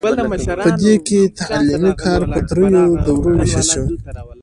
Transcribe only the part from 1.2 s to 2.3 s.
تعلیمي کار